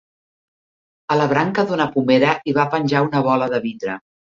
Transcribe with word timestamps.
A 1.15 1.17
la 1.19 1.27
branca 1.35 1.67
d'una 1.73 1.87
pomera 1.97 2.33
hi 2.49 2.57
va 2.61 2.67
penjar 2.75 3.05
una 3.11 3.25
bola 3.31 3.53
de 3.55 3.65
vidre 3.71 4.03